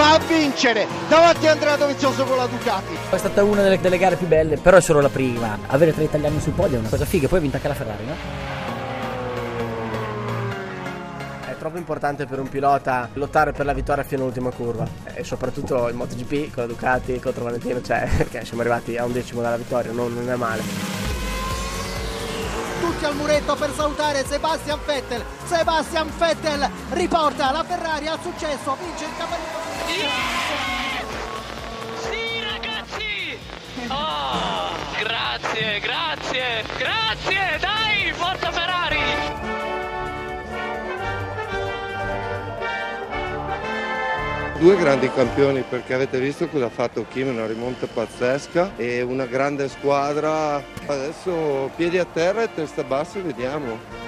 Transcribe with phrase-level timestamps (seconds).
[0.00, 2.96] va a vincere davanti a Andrea Dovizioso con la Ducati.
[3.10, 5.58] È stata una delle, delle gare più belle, però è solo la prima.
[5.66, 8.04] Avere tre italiani sul podio è una cosa figa, poi ha vinto anche la Ferrari,
[8.06, 8.14] no?
[11.46, 15.90] È troppo importante per un pilota lottare per la vittoria fino all'ultima curva e soprattutto
[15.90, 19.58] in MotoGP con la Ducati contro Valentino, cioè perché siamo arrivati a un decimo dalla
[19.58, 20.89] vittoria, non, non è male.
[22.80, 25.22] Tutti al muretto per salutare Sebastian Vettel.
[25.44, 29.58] Sebastian Vettel riporta la Ferrari al successo, vince il cavallo.
[32.00, 33.38] Sì ragazzi!
[33.88, 37.58] Oh, grazie, grazie, grazie!
[37.60, 38.69] Dai, forza Ferrari!
[44.60, 49.24] Due grandi campioni perché avete visto cosa ha fatto Kim, una rimonta pazzesca e una
[49.24, 50.62] grande squadra.
[50.84, 53.99] Adesso piedi a terra e testa bassa vediamo.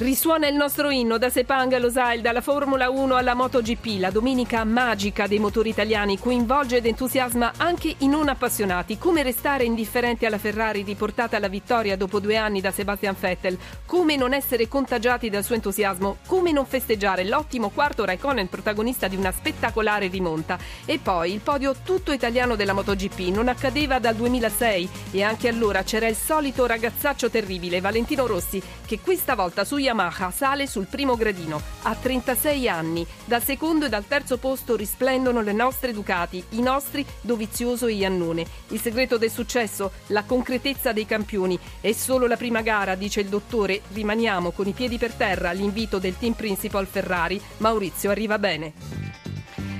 [0.00, 4.00] Risuona il nostro inno da Sepang allo Sail, dalla Formula 1 alla MotoGP.
[4.00, 8.96] La domenica magica dei motori italiani coinvolge ed entusiasma anche i non appassionati.
[8.96, 13.58] Come restare indifferenti alla Ferrari riportata alla vittoria dopo due anni da Sebastian Vettel?
[13.84, 16.16] Come non essere contagiati dal suo entusiasmo?
[16.26, 20.58] Come non festeggiare l'ottimo quarto Raikkonen, protagonista di una spettacolare rimonta?
[20.86, 25.82] E poi il podio tutto italiano della MotoGP non accadeva dal 2006 e anche allora
[25.82, 31.16] c'era il solito ragazzaccio terribile, Valentino Rossi, che questa volta su Yamaha sale sul primo
[31.16, 31.60] gradino.
[31.82, 33.04] A 36 anni.
[33.24, 38.46] Dal secondo e dal terzo posto risplendono le nostre Ducati, i nostri Dovizioso e Iannone.
[38.68, 39.90] Il segreto del successo?
[40.08, 41.58] La concretezza dei campioni.
[41.80, 43.82] È solo la prima gara, dice il dottore.
[43.92, 47.40] Rimaniamo con i piedi per terra all'invito del team principal Ferrari.
[47.58, 48.99] Maurizio arriva bene.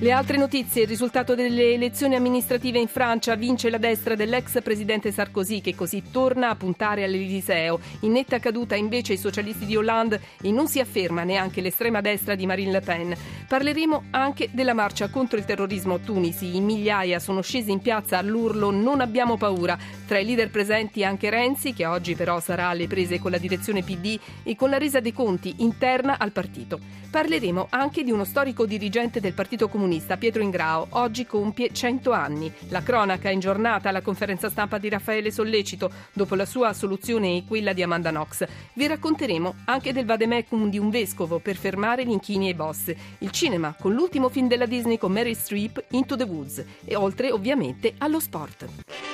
[0.00, 5.12] Le altre notizie, il risultato delle elezioni amministrative in Francia vince la destra dell'ex presidente
[5.12, 7.80] Sarkozy che così torna a puntare all'Eliseo.
[8.00, 12.34] In netta caduta invece i socialisti di Hollande e non si afferma neanche l'estrema destra
[12.34, 13.16] di Marine Le Pen.
[13.46, 16.56] Parleremo anche della marcia contro il terrorismo a Tunisi.
[16.56, 19.76] In migliaia sono scesi in piazza all'urlo non abbiamo paura.
[20.06, 23.82] Tra i leader presenti anche Renzi che oggi però sarà alle prese con la direzione
[23.82, 27.02] PD e con la resa dei conti interna al partito.
[27.14, 32.52] Parleremo anche di uno storico dirigente del Partito Comunista Pietro Ingrao oggi compie 100 anni.
[32.70, 37.44] La cronaca in giornata alla conferenza stampa di Raffaele Sollecito dopo la sua assoluzione e
[37.46, 38.44] quella di Amanda Knox.
[38.72, 42.92] Vi racconteremo anche del vademecum di un vescovo per fermare gli inchini e i boss,
[43.18, 47.30] il cinema con l'ultimo film della Disney con Mary Streep Into the Woods e oltre
[47.30, 49.13] ovviamente allo sport.